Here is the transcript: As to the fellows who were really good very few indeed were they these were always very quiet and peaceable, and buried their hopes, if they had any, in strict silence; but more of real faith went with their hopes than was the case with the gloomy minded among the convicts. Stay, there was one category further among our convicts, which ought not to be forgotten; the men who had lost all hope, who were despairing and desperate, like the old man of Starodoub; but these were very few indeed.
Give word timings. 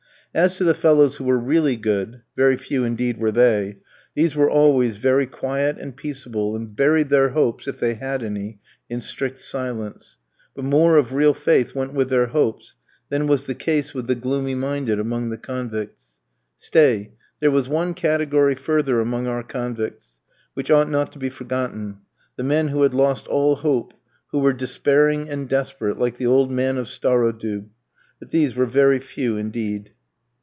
As 0.33 0.55
to 0.55 0.63
the 0.63 0.73
fellows 0.73 1.17
who 1.17 1.25
were 1.25 1.37
really 1.37 1.75
good 1.75 2.21
very 2.37 2.55
few 2.55 2.85
indeed 2.85 3.17
were 3.17 3.33
they 3.33 3.79
these 4.15 4.33
were 4.33 4.49
always 4.49 4.95
very 4.95 5.27
quiet 5.27 5.77
and 5.77 5.93
peaceable, 5.93 6.55
and 6.55 6.73
buried 6.73 7.09
their 7.09 7.31
hopes, 7.31 7.67
if 7.67 7.81
they 7.81 7.95
had 7.95 8.23
any, 8.23 8.61
in 8.89 9.01
strict 9.01 9.41
silence; 9.41 10.15
but 10.55 10.63
more 10.63 10.95
of 10.95 11.11
real 11.11 11.33
faith 11.33 11.75
went 11.75 11.93
with 11.93 12.09
their 12.09 12.27
hopes 12.27 12.77
than 13.09 13.27
was 13.27 13.45
the 13.45 13.53
case 13.53 13.93
with 13.93 14.07
the 14.07 14.15
gloomy 14.15 14.55
minded 14.55 15.01
among 15.01 15.29
the 15.31 15.37
convicts. 15.37 16.17
Stay, 16.57 17.11
there 17.41 17.51
was 17.51 17.67
one 17.67 17.93
category 17.93 18.55
further 18.55 19.01
among 19.01 19.27
our 19.27 19.43
convicts, 19.43 20.17
which 20.53 20.71
ought 20.71 20.89
not 20.89 21.11
to 21.11 21.19
be 21.19 21.29
forgotten; 21.29 21.97
the 22.37 22.43
men 22.43 22.69
who 22.69 22.83
had 22.83 22.93
lost 22.93 23.27
all 23.27 23.57
hope, 23.57 23.93
who 24.31 24.39
were 24.39 24.53
despairing 24.53 25.27
and 25.29 25.49
desperate, 25.49 25.99
like 25.99 26.15
the 26.15 26.25
old 26.25 26.49
man 26.49 26.77
of 26.77 26.87
Starodoub; 26.87 27.65
but 28.17 28.29
these 28.29 28.55
were 28.55 28.65
very 28.65 28.97
few 28.99 29.35
indeed. 29.35 29.91